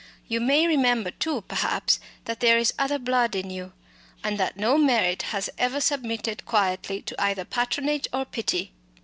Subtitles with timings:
[0.27, 3.71] You may remember too, perhaps, that there is other blood in you
[4.23, 8.71] and that no Merritt has ever submitted quietly to either patronage or pity."